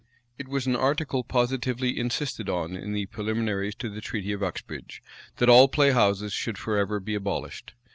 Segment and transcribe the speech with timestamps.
[0.39, 5.03] It was an article positively insisted on in the preliminaries to the treaty of Uxbridge,
[5.37, 7.75] that all play houses should forever be abolished.